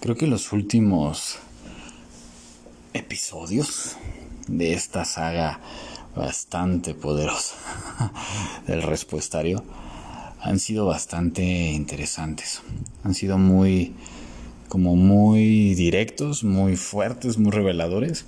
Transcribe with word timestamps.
Creo 0.00 0.14
que 0.14 0.28
los 0.28 0.52
últimos 0.52 1.38
episodios 2.94 3.96
de 4.46 4.72
esta 4.72 5.04
saga 5.04 5.58
bastante 6.14 6.94
poderosa 6.94 7.56
del 8.68 8.82
respuestario 8.82 9.64
han 10.40 10.60
sido 10.60 10.86
bastante 10.86 11.42
interesantes. 11.42 12.62
Han 13.02 13.14
sido 13.14 13.38
muy 13.38 13.92
como 14.68 14.94
muy 14.94 15.74
directos, 15.74 16.44
muy 16.44 16.76
fuertes, 16.76 17.36
muy 17.36 17.50
reveladores. 17.50 18.24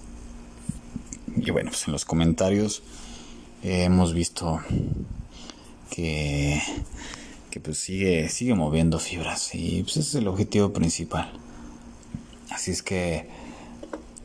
Y 1.37 1.53
bueno, 1.53 1.71
pues 1.71 1.87
en 1.87 1.93
los 1.93 2.05
comentarios 2.05 2.83
hemos 3.63 4.13
visto 4.13 4.61
que, 5.89 6.61
que 7.53 7.61
pues 7.61 7.79
sigue, 7.79 8.29
sigue 8.29 8.55
moviendo 8.57 8.99
fibras 8.99 9.55
y 9.55 9.85
pues 9.85 9.99
ese 9.99 10.01
es 10.01 10.15
el 10.17 10.27
objetivo 10.27 10.73
principal. 10.73 11.31
Así 12.61 12.73
es 12.73 12.83
que 12.83 13.27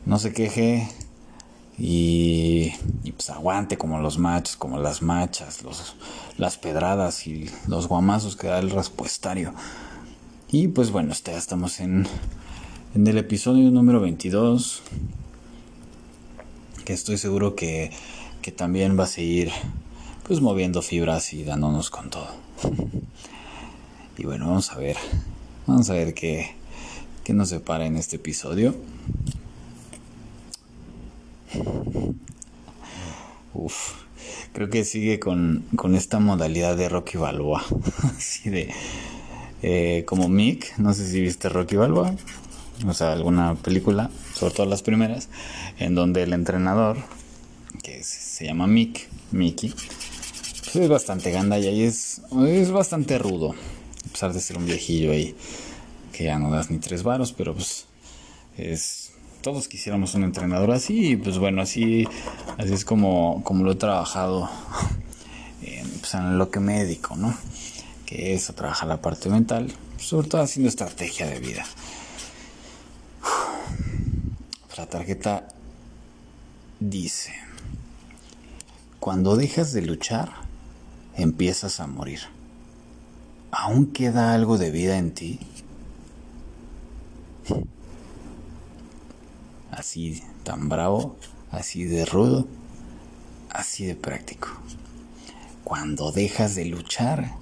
no 0.04 0.18
se 0.18 0.34
queje 0.34 0.86
y, 1.78 2.70
pues 3.12 3.30
aguante 3.30 3.78
como 3.78 3.98
los 3.98 4.18
machos, 4.18 4.56
como 4.56 4.78
las 4.78 5.00
machas, 5.00 5.62
los, 5.62 5.96
las 6.36 6.58
pedradas 6.58 7.26
y 7.26 7.50
los 7.66 7.88
guamazos 7.88 8.36
que 8.36 8.48
da 8.48 8.58
el 8.58 8.68
respuestario. 8.68 9.54
Y 10.50 10.68
pues 10.68 10.90
bueno, 10.90 11.14
ya 11.14 11.38
estamos 11.38 11.80
en, 11.80 12.06
en 12.94 13.06
el 13.06 13.16
episodio 13.16 13.70
número 13.70 14.02
22, 14.02 14.82
que 16.84 16.92
estoy 16.92 17.16
seguro 17.16 17.56
que, 17.56 17.90
que 18.42 18.52
también 18.52 19.00
va 19.00 19.04
a 19.04 19.06
seguir 19.06 19.50
pues 20.24 20.42
moviendo 20.42 20.82
fibras 20.82 21.32
y 21.32 21.42
dándonos 21.42 21.88
con 21.88 22.10
todo. 22.10 22.28
y 24.18 24.26
bueno, 24.26 24.48
vamos 24.48 24.70
a 24.72 24.76
ver, 24.76 24.98
vamos 25.66 25.88
a 25.88 25.94
ver 25.94 26.12
qué, 26.12 26.54
qué 27.26 27.34
nos 27.34 27.48
separa 27.48 27.86
en 27.86 27.96
este 27.96 28.16
episodio. 28.16 28.72
Uf, 33.52 33.94
creo 34.52 34.70
que 34.70 34.84
sigue 34.84 35.18
con, 35.18 35.64
con 35.74 35.96
esta 35.96 36.20
modalidad 36.20 36.76
de 36.76 36.88
Rocky 36.88 37.18
Balboa. 37.18 37.64
Así 38.16 38.48
de. 38.48 38.72
Eh, 39.62 40.04
como 40.06 40.28
Mick, 40.28 40.78
no 40.78 40.94
sé 40.94 41.10
si 41.10 41.20
viste 41.20 41.48
Rocky 41.48 41.74
Balboa, 41.74 42.14
o 42.86 42.94
sea, 42.94 43.12
alguna 43.12 43.56
película, 43.56 44.08
sobre 44.32 44.54
todo 44.54 44.66
las 44.66 44.82
primeras, 44.82 45.28
en 45.80 45.96
donde 45.96 46.22
el 46.22 46.32
entrenador, 46.32 46.96
que 47.82 48.04
se 48.04 48.44
llama 48.44 48.68
Mick, 48.68 49.08
Mickey, 49.32 49.74
pues 50.60 50.76
es 50.76 50.88
bastante 50.88 51.32
ganda 51.32 51.58
y 51.58 51.82
es, 51.82 52.22
es 52.46 52.70
bastante 52.70 53.18
rudo, 53.18 53.56
a 54.06 54.12
pesar 54.12 54.32
de 54.32 54.40
ser 54.40 54.58
un 54.58 54.66
viejillo 54.66 55.10
ahí, 55.10 55.34
que 56.16 56.24
ya 56.24 56.38
no 56.38 56.50
das 56.50 56.70
ni 56.70 56.78
tres 56.78 57.02
varos, 57.02 57.32
pero 57.32 57.54
pues 57.54 57.86
es 58.56 59.12
todos 59.42 59.68
quisiéramos 59.68 60.14
un 60.14 60.24
entrenador 60.24 60.70
así 60.72 61.10
y 61.10 61.16
pues 61.16 61.38
bueno, 61.38 61.62
así, 61.62 62.08
así 62.56 62.72
es 62.72 62.84
como, 62.84 63.44
como 63.44 63.64
lo 63.64 63.72
he 63.72 63.76
trabajado 63.76 64.48
en, 65.62 65.88
pues 66.00 66.14
en 66.14 66.38
lo 66.38 66.50
que 66.50 66.58
me 66.58 66.82
dedico, 66.82 67.16
¿no? 67.16 67.36
Que 68.06 68.34
es 68.34 68.48
a 68.48 68.54
trabajar 68.54 68.88
la 68.88 69.02
parte 69.02 69.28
mental, 69.28 69.72
sobre 69.98 70.28
todo 70.28 70.40
haciendo 70.40 70.68
estrategia 70.68 71.26
de 71.26 71.38
vida. 71.38 71.64
La 74.76 74.86
tarjeta 74.86 75.48
dice, 76.80 77.34
cuando 79.00 79.36
dejas 79.36 79.72
de 79.72 79.82
luchar, 79.82 80.32
empiezas 81.14 81.78
a 81.80 81.86
morir. 81.86 82.20
¿Aún 83.52 83.92
queda 83.92 84.34
algo 84.34 84.58
de 84.58 84.70
vida 84.70 84.98
en 84.98 85.12
ti? 85.12 85.40
Así 89.70 90.22
tan 90.42 90.68
bravo, 90.68 91.16
así 91.50 91.84
de 91.84 92.04
rudo, 92.04 92.46
así 93.50 93.84
de 93.84 93.94
práctico. 93.94 94.48
Cuando 95.64 96.12
dejas 96.12 96.54
de 96.54 96.64
luchar, 96.64 97.32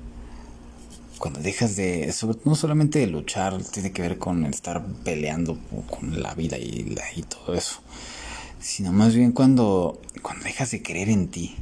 cuando 1.18 1.40
dejas 1.40 1.76
de, 1.76 2.12
no 2.44 2.54
solamente 2.54 2.98
de 2.98 3.06
luchar, 3.06 3.62
tiene 3.62 3.92
que 3.92 4.02
ver 4.02 4.18
con 4.18 4.44
estar 4.46 4.84
peleando 5.04 5.58
con 5.88 6.22
la 6.22 6.34
vida 6.34 6.58
y, 6.58 6.96
y 7.16 7.22
todo 7.22 7.54
eso, 7.54 7.80
sino 8.60 8.92
más 8.92 9.14
bien 9.14 9.32
cuando, 9.32 10.00
cuando 10.22 10.44
dejas 10.44 10.70
de 10.70 10.82
creer 10.82 11.08
en 11.10 11.28
ti. 11.28 11.56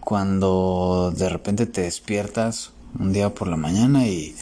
Cuando 0.00 1.14
de 1.16 1.30
repente 1.30 1.64
te 1.64 1.80
despiertas 1.80 2.72
un 2.98 3.12
día 3.12 3.34
por 3.34 3.48
la 3.48 3.56
mañana 3.56 4.06
y 4.06 4.34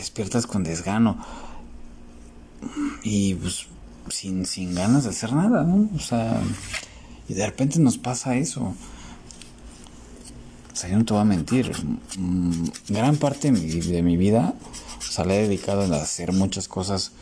despiertas 0.00 0.46
con 0.46 0.64
desgano 0.64 1.18
y 3.02 3.34
pues 3.34 3.66
sin, 4.08 4.44
sin 4.46 4.74
ganas 4.74 5.04
de 5.04 5.10
hacer 5.10 5.32
nada, 5.32 5.64
¿no? 5.64 5.88
O 5.94 5.98
sea, 5.98 6.40
y 7.28 7.34
de 7.34 7.46
repente 7.46 7.78
nos 7.78 7.98
pasa 7.98 8.36
eso. 8.36 8.74
O 10.72 10.76
sea, 10.76 10.90
yo 10.90 10.98
no 10.98 11.04
te 11.04 11.12
voy 11.12 11.22
a 11.22 11.24
mentir. 11.24 11.72
Mm, 12.18 12.64
gran 12.88 13.16
parte 13.16 13.52
de 13.52 14.02
mi, 14.02 14.16
vida, 14.16 14.54
o 15.18 15.24
dedicado 15.26 15.82
a 15.82 16.02
hacer 16.02 16.32
muchas 16.32 16.68
cosas, 16.68 17.12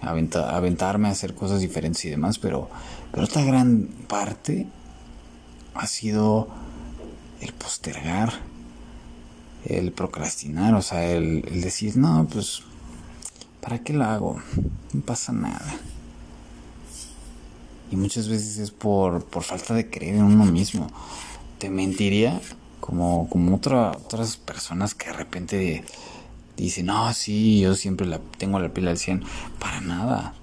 aventarme 0.00 1.08
a 1.08 1.12
hacer 1.12 1.34
cosas 1.34 1.60
diferentes 1.60 2.04
y 2.04 2.10
demás, 2.10 2.38
pero, 2.38 2.70
pero 3.12 3.24
otra 3.24 3.44
gran 3.44 3.88
parte 4.08 4.66
ha 5.74 5.86
sido 5.86 6.48
el 7.40 7.52
postergar, 7.52 8.32
el 9.64 9.92
procrastinar, 9.92 10.74
o 10.74 10.82
sea, 10.82 11.10
el, 11.10 11.42
decir, 11.60 11.96
no, 11.96 12.26
pues 12.30 12.62
¿para 13.60 13.80
qué 13.80 13.92
lo 13.92 14.04
hago? 14.04 14.40
No 14.92 15.00
pasa 15.02 15.32
nada. 15.32 15.76
Y 17.90 17.96
muchas 17.96 18.28
veces 18.28 18.58
es 18.58 18.70
por, 18.70 19.24
por 19.24 19.42
falta 19.42 19.74
de 19.74 19.90
creer 19.90 20.16
en 20.16 20.22
uno 20.22 20.44
mismo. 20.44 20.86
Te 21.58 21.70
mentiría 21.70 22.40
como, 22.80 23.28
como 23.28 23.56
otras 23.56 24.36
personas 24.36 24.94
que 24.94 25.06
de 25.06 25.12
repente 25.12 25.84
dicen, 26.56 26.86
no, 26.86 27.12
sí, 27.12 27.60
yo 27.60 27.74
siempre 27.74 28.06
la, 28.06 28.20
tengo 28.38 28.60
la 28.60 28.72
pila 28.72 28.92
al 28.92 28.98
100. 28.98 29.24
Para 29.58 29.80
nada. 29.80 30.34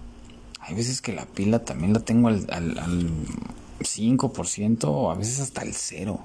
Hay 0.60 0.76
veces 0.76 1.02
que 1.02 1.14
la 1.14 1.26
pila 1.26 1.60
también 1.60 1.94
la 1.94 2.02
tengo 2.02 2.28
al, 2.28 2.46
al, 2.52 2.78
al 2.78 3.10
5% 3.80 4.84
o 4.86 5.12
a 5.12 5.16
veces 5.16 5.40
hasta 5.40 5.62
el 5.62 5.74
0%. 5.74 6.20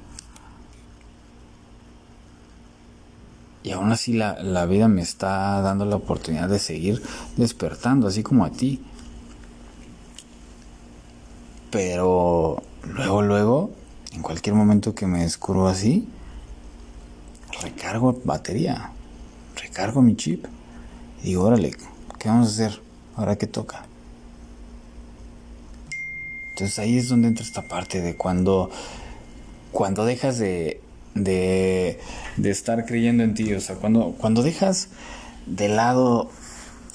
Y 3.62 3.71
aún 3.71 3.93
así 3.93 4.12
la, 4.12 4.43
la, 4.43 4.67
vida 4.67 4.89
me 4.89 5.03
está 5.03 5.61
dando 5.61 5.84
la 5.84 5.97
oportunidad 5.97 6.49
de 6.49 6.59
seguir 6.59 7.00
despertando, 7.37 8.09
así 8.09 8.23
como 8.23 8.45
a 8.45 8.50
ti. 8.50 8.83
Pero 11.71 12.62
luego, 12.83 13.22
luego, 13.22 13.71
en 14.12 14.22
cualquier 14.22 14.56
momento 14.56 14.95
que 14.95 15.06
me 15.06 15.22
descubro 15.22 15.69
así, 15.69 16.09
recargo 17.62 18.21
batería, 18.25 18.91
recargo 19.56 20.03
mi 20.03 20.17
chip. 20.17 20.47
Y 21.22 21.28
digo, 21.28 21.45
órale, 21.45 21.72
¿qué 22.19 22.28
vamos 22.28 22.49
a 22.49 22.51
hacer? 22.51 22.83
Ahora 23.17 23.37
que 23.37 23.47
toca. 23.47 23.87
Entonces 26.51 26.78
ahí 26.78 26.99
es 26.99 27.09
donde 27.09 27.28
entra 27.28 27.45
esta 27.45 27.62
parte 27.62 28.01
de 28.01 28.17
cuando, 28.17 28.71
cuando 29.71 30.05
dejas 30.05 30.39
de, 30.39 30.81
de, 31.15 32.00
de 32.37 32.50
estar 32.50 32.84
creyendo 32.87 33.23
en 33.23 33.34
ti. 33.34 33.53
O 33.55 33.61
sea, 33.61 33.77
cuando, 33.77 34.15
cuando 34.19 34.43
dejas 34.43 34.89
de 35.47 35.69
lado, 35.69 36.31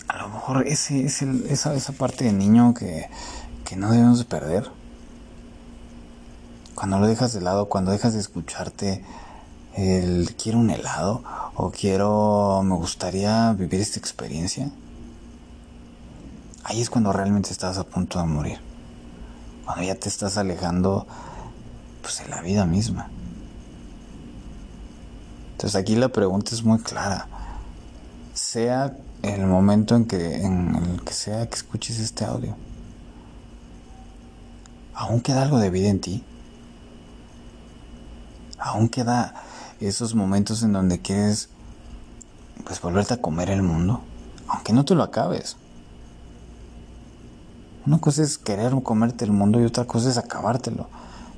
a 0.08 0.18
lo 0.18 0.30
mejor 0.30 0.68
ese, 0.68 1.06
esa, 1.06 1.74
esa 1.74 1.92
parte 1.94 2.26
de 2.26 2.34
niño 2.34 2.74
que, 2.74 3.10
que 3.66 3.76
no 3.76 3.92
debemos 3.92 4.20
de 4.20 4.26
perder. 4.26 4.70
Cuando 6.76 7.00
lo 7.00 7.08
dejas 7.08 7.34
de 7.34 7.42
lado, 7.42 7.70
cuando 7.70 7.92
dejas 7.92 8.14
de 8.14 8.20
escucharte 8.20 9.04
el 9.76 10.36
quiero 10.36 10.60
un 10.60 10.70
helado 10.70 11.24
o 11.56 11.72
quiero, 11.72 12.62
me 12.64 12.76
gustaría 12.76 13.52
vivir 13.54 13.82
esta 13.82 14.00
experiencia. 14.00 14.70
Ahí 16.64 16.82
es 16.82 16.90
cuando 16.90 17.12
realmente 17.14 17.52
estás 17.52 17.78
a 17.78 17.84
punto 17.84 18.20
de 18.20 18.26
morir. 18.26 18.60
Cuando 19.66 19.84
ya 19.84 19.96
te 19.96 20.10
estás 20.10 20.38
alejando 20.38 21.08
pues 22.02 22.20
de 22.20 22.28
la 22.30 22.42
vida 22.42 22.66
misma. 22.66 23.10
Entonces 25.58 25.76
aquí 25.76 25.96
la 25.96 26.10
pregunta 26.10 26.54
es 26.54 26.64
muy 26.64 26.78
clara. 26.78 27.26
Sea 28.36 28.96
el 29.24 29.48
momento 29.48 29.96
en 29.96 30.06
que 30.06 30.36
en 30.36 30.76
el 30.76 31.02
que 31.02 31.14
sea 31.14 31.50
que 31.50 31.56
escuches 31.56 31.98
este 31.98 32.26
audio. 32.26 32.56
¿Aún 34.94 35.20
queda 35.20 35.42
algo 35.42 35.58
de 35.58 35.72
vida 35.72 35.90
en 35.90 36.00
ti? 36.00 36.24
¿Aún 38.60 38.88
queda 38.88 39.34
esos 39.80 40.14
momentos 40.14 40.62
en 40.62 40.74
donde 40.74 41.02
quieres 41.02 41.50
pues 42.64 42.80
volverte 42.80 43.16
a 43.16 43.22
comer 43.24 43.50
el 43.50 43.64
mundo? 43.64 44.02
Aunque 44.50 44.74
no 44.74 44.86
te 44.86 44.94
lo 44.94 45.02
acabes. 45.02 45.58
Una 47.88 47.98
cosa 47.98 48.22
es 48.22 48.38
querer 48.38 48.80
comerte 48.84 49.26
el 49.26 49.32
mundo 49.32 49.60
y 49.60 49.66
otra 49.66 49.86
cosa 49.86 50.08
es 50.12 50.20
acabártelo. 50.20 50.88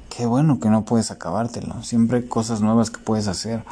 Qué 0.10 0.26
bueno 0.26 0.60
que 0.60 0.68
no 0.68 0.84
puedes 0.84 1.10
acabártelo. 1.10 1.82
Siempre 1.84 2.18
hay 2.18 2.26
cosas 2.26 2.60
nuevas 2.60 2.90
que 2.90 3.00
puedes 3.00 3.30
hacer. 3.30 3.64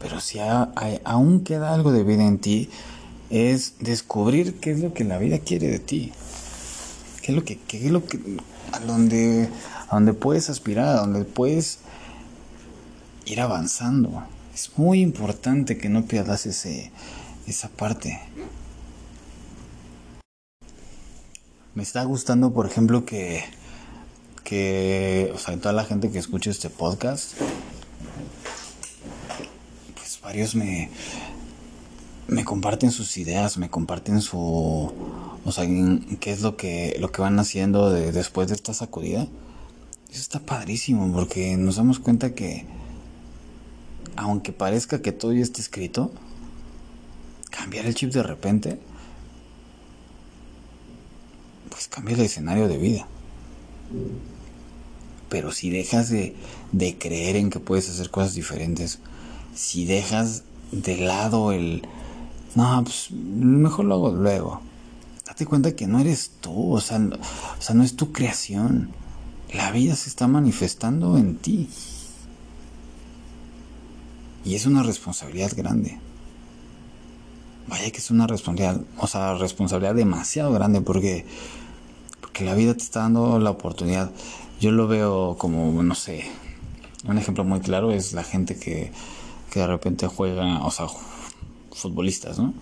Pero 0.00 0.20
si 0.20 0.38
aún 0.40 1.44
queda 1.44 1.74
algo 1.74 1.92
de 1.92 2.04
vida 2.04 2.26
en 2.26 2.38
ti, 2.38 2.70
es 3.28 3.74
descubrir 3.78 4.58
qué 4.58 4.72
es 4.72 4.80
lo 4.80 4.92
que 4.92 5.04
la 5.04 5.18
vida 5.18 5.38
quiere 5.38 5.68
de 5.68 5.78
ti. 5.78 6.12
¿Qué 7.22 7.32
es 7.32 7.36
lo 7.36 7.44
que, 7.44 7.58
qué 7.58 7.86
es 7.86 7.92
lo 7.92 8.04
que, 8.04 8.18
a 8.72 8.80
donde, 8.80 9.48
a 9.88 9.94
donde 9.94 10.14
puedes 10.14 10.50
aspirar, 10.50 10.96
a 10.96 11.00
donde 11.00 11.24
puedes 11.24 11.80
ir 13.26 13.40
avanzando. 13.40 14.24
Es 14.54 14.72
muy 14.76 15.00
importante 15.00 15.78
que 15.78 15.88
no 15.88 16.04
pierdas 16.04 16.46
ese, 16.46 16.90
esa 17.46 17.68
parte. 17.68 18.20
Me 21.74 21.82
está 21.82 22.02
gustando, 22.04 22.52
por 22.52 22.66
ejemplo, 22.66 23.04
que, 23.04 23.44
que, 24.42 25.30
o 25.34 25.38
sea, 25.38 25.56
toda 25.58 25.72
la 25.72 25.84
gente 25.84 26.10
que 26.10 26.18
escucha 26.18 26.50
este 26.50 26.68
podcast, 26.68 27.34
varios 30.30 30.54
me, 30.54 30.88
me 32.28 32.44
comparten 32.44 32.92
sus 32.92 33.16
ideas, 33.16 33.58
me 33.58 33.68
comparten 33.68 34.20
su, 34.20 34.38
o 35.44 35.52
sea, 35.52 35.66
qué 36.20 36.30
es 36.30 36.42
lo 36.42 36.56
que, 36.56 36.96
lo 37.00 37.10
que 37.10 37.20
van 37.20 37.40
haciendo 37.40 37.90
después 37.90 38.46
de 38.46 38.54
esta 38.54 38.72
sacudida. 38.72 39.26
Eso 40.08 40.20
está 40.20 40.38
padrísimo 40.38 41.12
porque 41.12 41.56
nos 41.56 41.76
damos 41.76 41.98
cuenta 41.98 42.32
que, 42.32 42.64
aunque 44.14 44.52
parezca 44.52 45.02
que 45.02 45.10
todo 45.10 45.32
ya 45.32 45.42
está 45.42 45.60
escrito, 45.60 46.12
cambiar 47.50 47.86
el 47.86 47.96
chip 47.96 48.12
de 48.12 48.22
repente, 48.22 48.78
pues 51.70 51.88
cambia 51.88 52.14
el 52.14 52.20
escenario 52.20 52.68
de 52.68 52.78
vida. 52.78 53.08
Pero 55.28 55.50
si 55.50 55.70
dejas 55.70 56.08
de, 56.08 56.36
de 56.70 56.98
creer 56.98 57.34
en 57.34 57.50
que 57.50 57.58
puedes 57.58 57.90
hacer 57.90 58.10
cosas 58.10 58.34
diferentes, 58.34 59.00
si 59.60 59.84
dejas 59.84 60.44
de 60.72 60.96
lado 60.96 61.52
el, 61.52 61.82
no, 62.54 62.82
pues 62.82 63.10
mejor 63.10 63.84
lo 63.84 63.96
hago 63.96 64.10
luego. 64.10 64.62
Date 65.26 65.44
cuenta 65.44 65.76
que 65.76 65.86
no 65.86 66.00
eres 66.00 66.30
tú, 66.40 66.72
o 66.72 66.80
sea, 66.80 66.98
no, 66.98 67.16
o 67.16 67.62
sea, 67.62 67.74
no 67.74 67.84
es 67.84 67.94
tu 67.94 68.10
creación. 68.10 68.88
La 69.52 69.70
vida 69.70 69.96
se 69.96 70.08
está 70.08 70.26
manifestando 70.28 71.18
en 71.18 71.36
ti. 71.36 71.68
Y 74.46 74.54
es 74.54 74.64
una 74.64 74.82
responsabilidad 74.82 75.52
grande. 75.54 75.98
Vaya 77.68 77.90
que 77.90 77.98
es 77.98 78.10
una 78.10 78.26
responsabilidad, 78.26 78.82
o 78.96 79.06
sea, 79.06 79.34
responsabilidad 79.34 79.94
demasiado 79.94 80.52
grande 80.52 80.80
porque, 80.80 81.26
porque 82.22 82.46
la 82.46 82.54
vida 82.54 82.72
te 82.72 82.82
está 82.82 83.00
dando 83.00 83.38
la 83.38 83.50
oportunidad. 83.50 84.10
Yo 84.58 84.72
lo 84.72 84.88
veo 84.88 85.36
como, 85.36 85.82
no 85.82 85.94
sé, 85.94 86.24
un 87.04 87.18
ejemplo 87.18 87.44
muy 87.44 87.60
claro 87.60 87.92
es 87.92 88.14
la 88.14 88.24
gente 88.24 88.56
que, 88.56 88.92
que 89.50 89.60
de 89.60 89.66
repente 89.66 90.06
juega, 90.06 90.64
o 90.64 90.70
sea, 90.70 90.86
futbolistas, 91.72 92.38
¿no? 92.38 92.54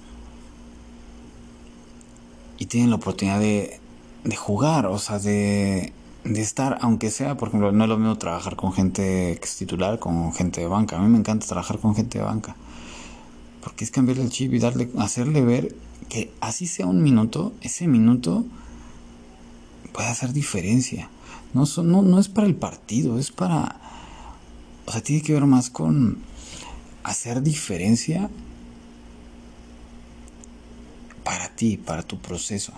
Y 2.58 2.66
tienen 2.66 2.90
la 2.90 2.96
oportunidad 2.96 3.38
de, 3.38 3.78
de 4.24 4.36
jugar, 4.36 4.86
o 4.86 4.98
sea, 4.98 5.18
de, 5.18 5.92
de 6.24 6.40
estar, 6.40 6.78
aunque 6.80 7.10
sea, 7.10 7.36
por 7.36 7.48
ejemplo, 7.48 7.70
no 7.72 7.84
es 7.84 7.90
lo 7.90 7.98
mismo 7.98 8.18
trabajar 8.18 8.56
con 8.56 8.72
gente 8.72 9.38
que 9.40 9.44
es 9.44 9.56
titular, 9.56 9.98
con 9.98 10.32
gente 10.32 10.60
de 10.60 10.66
banca. 10.66 10.96
A 10.96 11.00
mí 11.00 11.08
me 11.08 11.18
encanta 11.18 11.46
trabajar 11.46 11.78
con 11.78 11.94
gente 11.94 12.18
de 12.18 12.24
banca. 12.24 12.56
Porque 13.62 13.84
es 13.84 13.90
cambiarle 13.90 14.24
el 14.24 14.30
chip 14.30 14.52
y 14.54 14.58
darle, 14.58 14.90
hacerle 14.98 15.42
ver 15.42 15.76
que 16.08 16.32
así 16.40 16.66
sea 16.66 16.86
un 16.86 17.02
minuto, 17.02 17.52
ese 17.60 17.86
minuto 17.86 18.44
puede 19.92 20.08
hacer 20.08 20.32
diferencia. 20.32 21.10
No, 21.54 21.64
no, 21.82 22.02
no 22.02 22.18
es 22.18 22.28
para 22.28 22.46
el 22.46 22.54
partido, 22.54 23.18
es 23.18 23.30
para... 23.30 23.80
O 24.86 24.92
sea, 24.92 25.02
tiene 25.02 25.22
que 25.22 25.34
ver 25.34 25.44
más 25.44 25.70
con 25.70 26.18
hacer 27.02 27.42
diferencia 27.42 28.30
para 31.24 31.54
ti, 31.54 31.76
para 31.76 32.02
tu 32.02 32.18
proceso. 32.18 32.72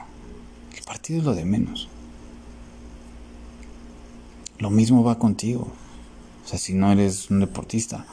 El 0.77 0.83
partido 0.85 1.21
es 1.21 1.25
lo 1.25 1.35
de 1.35 1.45
menos. 1.45 1.89
Lo 4.59 4.71
mismo 4.71 5.03
va 5.03 5.19
contigo. 5.19 5.73
O 6.45 6.49
sea, 6.49 6.59
si 6.59 6.75
no 6.75 6.91
eres 6.93 7.31
un 7.31 7.41
deportista, 7.41 8.07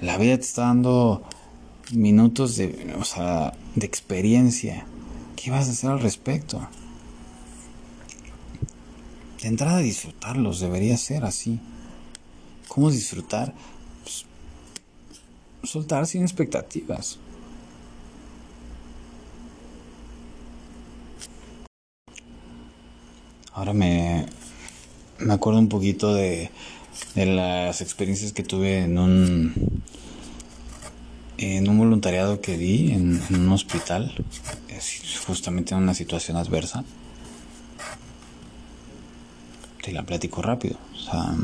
la 0.00 0.18
vida 0.18 0.36
te 0.36 0.44
está 0.44 0.62
dando 0.62 1.24
minutos 1.92 2.56
de, 2.56 2.94
o 2.98 3.04
sea, 3.04 3.54
de 3.74 3.86
experiencia. 3.86 4.86
¿Qué 5.36 5.50
vas 5.50 5.68
a 5.68 5.72
hacer 5.72 5.90
al 5.90 6.00
respecto? 6.00 6.68
De 9.42 9.48
entrada 9.48 9.78
disfrutarlos, 9.78 10.60
debería 10.60 10.96
ser 10.96 11.24
así. 11.24 11.60
¿Cómo 12.68 12.90
disfrutar? 12.90 13.54
Soltar 15.64 16.06
sin 16.06 16.22
expectativas. 16.22 17.18
Ahora 23.52 23.72
me, 23.72 24.26
me 25.18 25.32
acuerdo 25.32 25.60
un 25.60 25.68
poquito 25.68 26.12
de, 26.12 26.50
de 27.14 27.26
las 27.26 27.80
experiencias 27.80 28.32
que 28.32 28.42
tuve 28.42 28.80
en 28.80 28.98
un 28.98 29.82
en 31.38 31.68
un 31.68 31.78
voluntariado 31.78 32.40
que 32.40 32.56
di 32.56 32.92
en, 32.92 33.20
un 33.30 33.48
hospital, 33.50 34.12
justamente 35.26 35.74
en 35.74 35.82
una 35.82 35.94
situación 35.94 36.36
adversa. 36.36 36.84
Te 39.82 39.92
la 39.92 40.04
platico 40.04 40.42
rápido. 40.42 40.78
O 40.92 40.96
sea, 40.96 41.34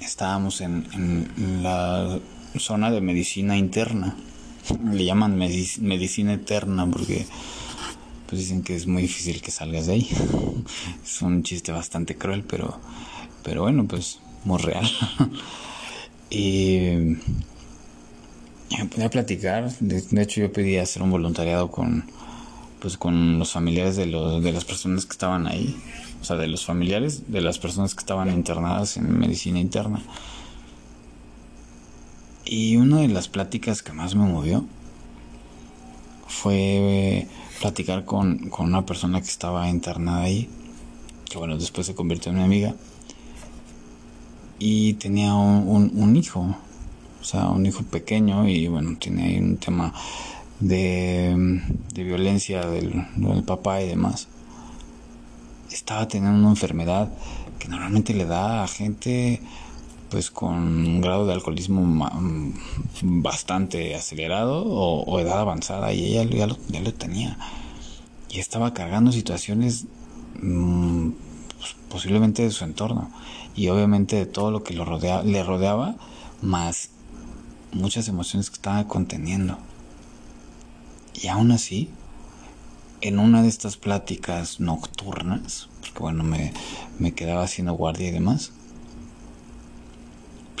estábamos 0.00 0.60
en, 0.60 0.86
en 0.92 1.62
la 1.62 2.18
zona 2.58 2.90
de 2.90 3.00
medicina 3.00 3.56
interna. 3.56 4.16
Le 4.92 5.04
llaman 5.04 5.36
medicina 5.36 6.34
eterna 6.34 6.86
porque 6.90 7.26
pues 8.30 8.42
dicen 8.42 8.62
que 8.62 8.76
es 8.76 8.86
muy 8.86 9.02
difícil 9.02 9.42
que 9.42 9.50
salgas 9.50 9.86
de 9.86 9.94
ahí. 9.94 10.08
es 11.04 11.22
un 11.22 11.42
chiste 11.42 11.72
bastante 11.72 12.16
cruel, 12.16 12.44
pero, 12.44 12.78
pero 13.42 13.62
bueno, 13.62 13.86
pues 13.86 14.20
muy 14.44 14.58
real. 14.58 14.88
y 16.30 17.16
me 18.78 18.84
pude 18.88 19.04
a 19.04 19.10
platicar. 19.10 19.70
De, 19.80 20.22
hecho, 20.22 20.40
yo 20.40 20.52
pedí 20.52 20.76
hacer 20.76 21.02
un 21.02 21.10
voluntariado 21.10 21.70
con, 21.70 22.04
pues, 22.80 22.96
con 22.96 23.38
los 23.38 23.50
familiares 23.52 23.96
de, 23.96 24.06
los, 24.06 24.42
de 24.42 24.52
las 24.52 24.64
personas 24.64 25.06
que 25.06 25.12
estaban 25.12 25.48
ahí. 25.48 25.76
O 26.20 26.24
sea, 26.24 26.36
de 26.36 26.46
los 26.46 26.64
familiares 26.64 27.32
de 27.32 27.40
las 27.40 27.58
personas 27.58 27.94
que 27.94 28.00
estaban 28.00 28.30
internadas 28.30 28.96
en 28.96 29.18
medicina 29.18 29.58
interna. 29.58 30.02
Y 32.52 32.74
una 32.78 32.96
de 32.98 33.06
las 33.06 33.28
pláticas 33.28 33.80
que 33.80 33.92
más 33.92 34.16
me 34.16 34.24
movió 34.24 34.64
fue 36.26 37.28
platicar 37.60 38.04
con, 38.04 38.50
con 38.50 38.66
una 38.66 38.84
persona 38.84 39.20
que 39.20 39.28
estaba 39.28 39.68
internada 39.68 40.22
ahí, 40.22 40.48
que 41.30 41.38
bueno, 41.38 41.56
después 41.56 41.86
se 41.86 41.94
convirtió 41.94 42.32
en 42.32 42.38
mi 42.38 42.42
amiga, 42.42 42.74
y 44.58 44.94
tenía 44.94 45.32
un, 45.34 45.92
un, 45.94 46.16
hijo, 46.16 46.56
o 47.20 47.24
sea, 47.24 47.46
un 47.50 47.66
hijo 47.66 47.84
pequeño, 47.84 48.48
y 48.48 48.66
bueno, 48.66 48.96
tiene 48.98 49.26
ahí 49.26 49.38
un 49.38 49.56
tema 49.56 49.94
de, 50.58 51.62
de 51.94 52.02
violencia 52.02 52.66
del, 52.66 53.06
del 53.14 53.44
papá 53.44 53.80
y 53.80 53.86
demás. 53.86 54.26
Estaba 55.70 56.08
teniendo 56.08 56.36
una 56.40 56.50
enfermedad 56.50 57.12
que 57.60 57.68
normalmente 57.68 58.12
le 58.12 58.24
da 58.24 58.64
a 58.64 58.66
gente 58.66 59.40
pues 60.10 60.30
con 60.30 60.54
un 60.54 61.00
grado 61.00 61.26
de 61.26 61.32
alcoholismo 61.32 62.52
bastante 63.02 63.94
acelerado 63.94 64.64
o, 64.64 65.20
edad 65.20 65.40
avanzada 65.40 65.92
y 65.92 66.04
ella 66.04 66.24
ya 66.24 66.46
lo, 66.46 66.58
ya 66.68 66.80
lo, 66.80 66.92
tenía. 66.92 67.38
Y 68.28 68.38
estaba 68.38 68.74
cargando 68.74 69.12
situaciones 69.12 69.86
mm, 70.42 71.10
pues, 71.58 71.76
posiblemente 71.88 72.42
de 72.42 72.50
su 72.50 72.64
entorno. 72.64 73.10
Y 73.54 73.68
obviamente 73.68 74.16
de 74.16 74.26
todo 74.26 74.50
lo 74.50 74.62
que 74.62 74.74
lo 74.74 74.84
rodea, 74.84 75.22
le 75.22 75.42
rodeaba 75.42 75.96
más 76.42 76.90
muchas 77.72 78.08
emociones 78.08 78.50
que 78.50 78.56
estaba 78.56 78.86
conteniendo. 78.86 79.58
Y 81.14 81.28
aún 81.28 81.52
así 81.52 81.90
en 83.00 83.18
una 83.18 83.42
de 83.42 83.48
estas 83.48 83.76
pláticas 83.76 84.60
nocturnas 84.60 85.68
porque 85.80 86.00
bueno 86.00 86.22
me, 86.22 86.52
me 86.98 87.12
quedaba 87.12 87.44
haciendo 87.44 87.72
guardia 87.72 88.08
y 88.08 88.12
demás 88.12 88.52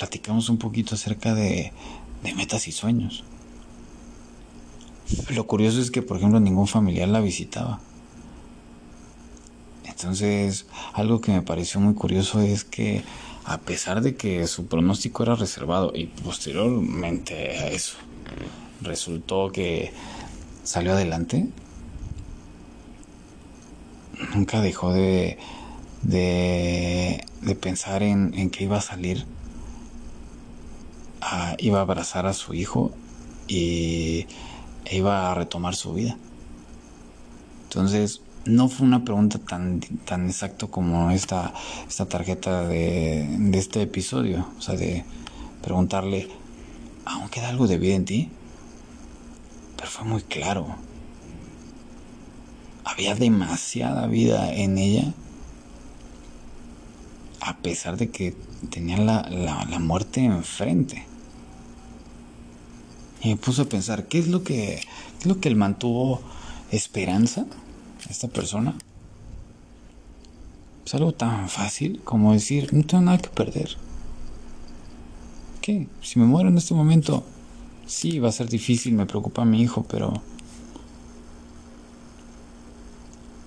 platicamos 0.00 0.48
un 0.48 0.56
poquito 0.56 0.94
acerca 0.94 1.34
de, 1.34 1.74
metas 2.34 2.68
y 2.68 2.72
sueños. 2.72 3.22
Lo 5.28 5.46
curioso 5.46 5.78
es 5.78 5.90
que, 5.90 6.00
por 6.00 6.16
ejemplo, 6.16 6.40
ningún 6.40 6.66
familiar 6.66 7.06
la 7.06 7.20
visitaba. 7.20 7.80
Entonces, 9.84 10.64
algo 10.94 11.20
que 11.20 11.32
me 11.32 11.42
pareció 11.42 11.82
muy 11.82 11.92
curioso 11.92 12.40
es 12.40 12.64
que, 12.64 13.02
a 13.44 13.58
pesar 13.58 14.00
de 14.00 14.16
que 14.16 14.46
su 14.46 14.68
pronóstico 14.68 15.22
era 15.22 15.34
reservado 15.34 15.92
y 15.94 16.06
posteriormente 16.06 17.58
a 17.58 17.68
eso 17.68 17.96
resultó 18.80 19.52
que 19.52 19.92
salió 20.64 20.92
adelante, 20.92 21.46
nunca 24.34 24.62
dejó 24.62 24.94
de, 24.94 25.36
de, 26.00 27.54
pensar 27.60 28.02
en, 28.02 28.32
en 28.32 28.48
que 28.48 28.64
iba 28.64 28.78
a 28.78 28.80
salir 28.80 29.26
iba 31.58 31.78
a 31.78 31.82
abrazar 31.82 32.26
a 32.26 32.32
su 32.32 32.54
hijo 32.54 32.92
y 33.48 34.26
iba 34.90 35.30
a 35.30 35.34
retomar 35.34 35.74
su 35.74 35.94
vida. 35.94 36.16
Entonces, 37.64 38.22
no 38.44 38.68
fue 38.68 38.86
una 38.86 39.04
pregunta 39.04 39.38
tan, 39.38 39.80
tan 39.80 40.26
exacto 40.26 40.70
como 40.70 41.10
esta, 41.10 41.52
esta 41.86 42.06
tarjeta 42.06 42.66
de, 42.66 43.26
de 43.38 43.58
este 43.58 43.82
episodio. 43.82 44.46
O 44.58 44.60
sea, 44.62 44.76
de 44.76 45.04
preguntarle, 45.62 46.28
¿aún 47.04 47.28
queda 47.28 47.48
algo 47.48 47.66
de 47.66 47.78
vida 47.78 47.94
en 47.94 48.04
ti? 48.04 48.30
Pero 49.76 49.90
fue 49.90 50.04
muy 50.04 50.22
claro. 50.22 50.66
Había 52.84 53.14
demasiada 53.14 54.06
vida 54.06 54.52
en 54.52 54.78
ella. 54.78 55.12
A 57.40 57.56
pesar 57.58 57.96
de 57.96 58.10
que 58.10 58.34
tenía 58.68 58.98
la, 58.98 59.22
la, 59.30 59.78
muerte 59.78 60.22
enfrente. 60.22 61.06
Y 63.22 63.28
me 63.28 63.36
puso 63.36 63.62
a 63.62 63.64
pensar, 63.66 64.06
¿qué 64.06 64.18
es 64.18 64.28
lo 64.28 64.42
que, 64.42 64.80
es 65.18 65.26
lo 65.26 65.40
que 65.40 65.50
le 65.50 65.56
mantuvo 65.56 66.20
esperanza 66.70 67.46
a 68.06 68.10
esta 68.10 68.28
persona? 68.28 68.74
Es 70.86 70.94
algo 70.94 71.12
tan 71.12 71.48
fácil 71.48 72.00
como 72.02 72.32
decir, 72.32 72.72
no 72.72 72.84
tengo 72.84 73.04
nada 73.04 73.18
que 73.18 73.28
perder. 73.28 73.76
¿Qué? 75.60 75.86
Si 76.02 76.18
me 76.18 76.24
muero 76.24 76.48
en 76.48 76.56
este 76.56 76.74
momento, 76.74 77.22
sí, 77.86 78.18
va 78.18 78.30
a 78.30 78.32
ser 78.32 78.48
difícil, 78.48 78.94
me 78.94 79.06
preocupa 79.06 79.44
mi 79.44 79.60
hijo, 79.60 79.84
pero 79.84 80.22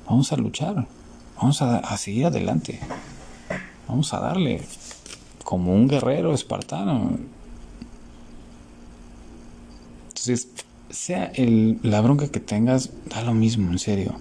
vamos 0.05 0.31
a 0.31 0.37
luchar, 0.37 0.87
vamos 1.37 1.61
a, 1.61 1.97
seguir 1.97 2.27
adelante, 2.27 2.79
vamos 3.87 4.13
a 4.13 4.19
darle 4.19 4.61
como 5.43 5.73
un 5.73 5.87
guerrero 5.87 6.33
espartano. 6.33 7.17
Entonces, 10.25 10.47
sea 10.89 11.25
el, 11.35 11.79
la 11.83 12.01
bronca 12.01 12.29
que 12.29 12.39
tengas, 12.39 12.91
da 13.09 13.23
lo 13.23 13.33
mismo, 13.33 13.71
en 13.71 13.79
serio. 13.79 14.15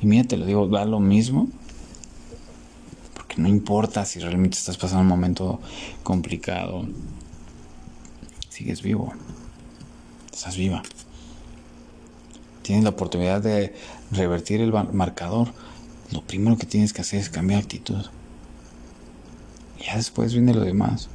Y 0.00 0.06
mira, 0.06 0.24
te 0.24 0.36
lo 0.36 0.46
digo, 0.46 0.68
da 0.68 0.84
lo 0.84 1.00
mismo 1.00 1.48
no 3.38 3.48
importa 3.48 4.04
si 4.04 4.18
realmente 4.18 4.58
estás 4.58 4.76
pasando 4.76 5.02
un 5.02 5.08
momento 5.08 5.60
complicado, 6.02 6.86
sigues 8.48 8.82
vivo, 8.82 9.14
estás 10.32 10.56
viva. 10.56 10.82
Tienes 12.62 12.84
la 12.84 12.90
oportunidad 12.90 13.40
de 13.40 13.74
revertir 14.10 14.60
el 14.60 14.72
marcador. 14.72 15.52
Lo 16.10 16.22
primero 16.22 16.58
que 16.58 16.66
tienes 16.66 16.92
que 16.92 17.00
hacer 17.00 17.20
es 17.20 17.30
cambiar 17.30 17.62
actitud. 17.62 18.04
Y 19.78 19.84
ya 19.84 19.96
después 19.96 20.34
viene 20.34 20.52
lo 20.52 20.60
demás. 20.60 21.08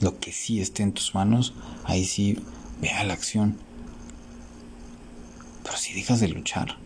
Lo 0.00 0.18
que 0.18 0.32
sí 0.32 0.60
esté 0.60 0.82
en 0.82 0.92
tus 0.92 1.14
manos, 1.14 1.54
ahí 1.84 2.04
sí 2.04 2.38
vea 2.80 3.04
la 3.04 3.14
acción. 3.14 3.56
Pero 5.62 5.76
si 5.76 5.94
dejas 5.94 6.20
de 6.20 6.28
luchar, 6.28 6.76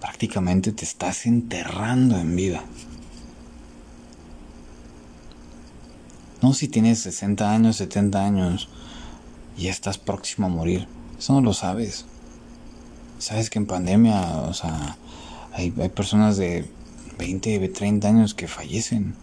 prácticamente 0.00 0.72
te 0.72 0.84
estás 0.84 1.26
enterrando 1.26 2.18
en 2.18 2.36
vida. 2.36 2.64
No 6.40 6.54
si 6.54 6.68
tienes 6.68 7.00
60 7.00 7.52
años, 7.52 7.76
70 7.76 8.24
años 8.24 8.68
y 9.56 9.66
estás 9.66 9.98
próximo 9.98 10.46
a 10.46 10.50
morir. 10.50 10.86
Eso 11.18 11.32
no 11.32 11.40
lo 11.40 11.52
sabes. 11.52 12.04
Sabes 13.18 13.50
que 13.50 13.58
en 13.58 13.66
pandemia, 13.66 14.42
o 14.42 14.54
sea, 14.54 14.96
hay, 15.52 15.74
hay 15.80 15.88
personas 15.88 16.36
de 16.36 16.70
20, 17.18 17.68
30 17.68 18.08
años 18.08 18.34
que 18.34 18.46
fallecen. 18.46 19.16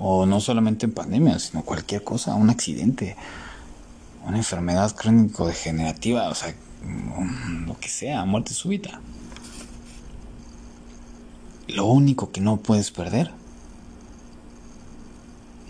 O 0.00 0.26
no 0.26 0.40
solamente 0.40 0.86
en 0.86 0.92
pandemia, 0.92 1.38
sino 1.38 1.62
cualquier 1.62 2.04
cosa, 2.04 2.34
un 2.34 2.50
accidente, 2.50 3.16
una 4.24 4.36
enfermedad 4.36 4.94
crónico-degenerativa, 4.94 6.28
o 6.28 6.34
sea, 6.34 6.54
lo 7.66 7.78
que 7.78 7.88
sea, 7.88 8.24
muerte 8.24 8.54
súbita. 8.54 9.00
Lo 11.66 11.86
único 11.86 12.30
que 12.30 12.40
no 12.40 12.58
puedes 12.58 12.90
perder 12.90 13.32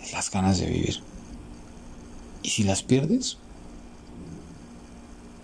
es 0.01 0.13
las 0.13 0.31
ganas 0.31 0.59
de 0.59 0.67
vivir. 0.67 1.01
Y 2.43 2.49
si 2.49 2.63
las 2.63 2.83
pierdes, 2.83 3.37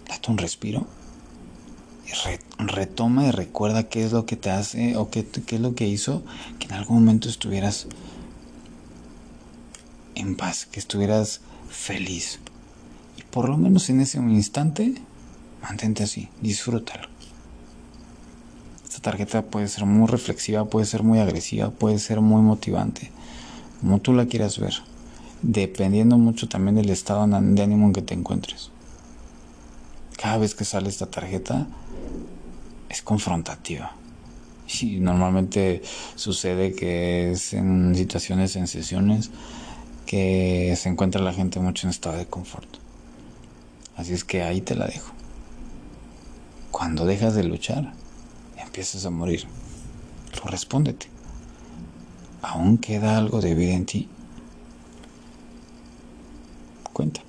date 0.07 0.31
un 0.31 0.37
respiro 0.37 0.87
y 2.07 2.65
retoma 2.65 3.25
y 3.25 3.31
recuerda 3.31 3.89
qué 3.89 4.05
es 4.05 4.11
lo 4.11 4.25
que 4.25 4.35
te 4.35 4.49
hace 4.49 4.95
o 4.95 5.09
qué, 5.09 5.25
qué 5.25 5.55
es 5.55 5.61
lo 5.61 5.75
que 5.75 5.87
hizo 5.87 6.23
que 6.59 6.67
en 6.67 6.73
algún 6.73 6.99
momento 6.99 7.27
estuvieras 7.27 7.87
en 10.15 10.35
paz, 10.35 10.65
que 10.65 10.79
estuvieras 10.79 11.41
feliz. 11.69 12.39
Y 13.17 13.23
por 13.23 13.49
lo 13.49 13.57
menos 13.57 13.89
en 13.89 14.01
ese 14.01 14.17
instante, 14.17 14.95
mantente 15.61 16.03
así, 16.03 16.29
disfrútalo 16.41 17.15
tarjeta 19.05 19.43
puede 19.43 19.67
ser 19.67 19.85
muy 19.85 20.07
reflexiva, 20.07 20.65
puede 20.65 20.87
ser 20.87 21.03
muy 21.03 21.19
agresiva, 21.19 21.69
puede 21.69 21.99
ser 21.99 22.21
muy 22.21 22.41
motivante, 22.41 23.11
como 23.79 23.99
tú 23.99 24.13
la 24.13 24.25
quieras 24.25 24.57
ver, 24.57 24.73
dependiendo 25.43 26.17
mucho 26.17 26.49
también 26.49 26.75
del 26.75 26.89
estado 26.89 27.27
de 27.27 27.61
ánimo 27.61 27.85
en 27.85 27.93
que 27.93 28.01
te 28.01 28.15
encuentres. 28.15 28.71
Cada 30.17 30.39
vez 30.39 30.55
que 30.55 30.65
sale 30.65 30.89
esta 30.89 31.05
tarjeta 31.05 31.67
es 32.89 33.03
confrontativa. 33.03 33.95
Y 34.81 34.99
normalmente 34.99 35.83
sucede 36.15 36.73
que 36.73 37.31
es 37.31 37.53
en 37.53 37.93
situaciones, 37.93 38.55
en 38.55 38.65
sesiones, 38.65 39.29
que 40.05 40.75
se 40.77 40.89
encuentra 40.89 41.21
la 41.21 41.33
gente 41.33 41.59
mucho 41.59 41.87
en 41.87 41.91
estado 41.91 42.17
de 42.17 42.25
confort. 42.25 42.67
Así 43.95 44.13
es 44.13 44.23
que 44.23 44.43
ahí 44.43 44.61
te 44.61 44.75
la 44.75 44.87
dejo. 44.87 45.11
Cuando 46.71 47.05
dejas 47.05 47.35
de 47.35 47.43
luchar, 47.43 47.93
empiezas 48.57 49.05
a 49.05 49.09
morir, 49.09 49.47
respóndete. 50.43 51.07
¿Aún 52.41 52.77
queda 52.77 53.17
algo 53.17 53.41
de 53.41 53.55
vida 53.55 53.73
en 53.73 53.85
ti? 53.85 54.09
Cuenta. 56.93 57.24